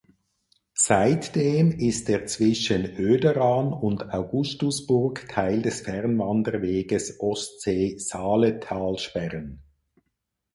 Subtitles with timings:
[0.79, 9.59] Seitdem ist er zwischen Oederan und Augustusburg Teil des Fernwanderweges Ostsee-Saaletalsperren.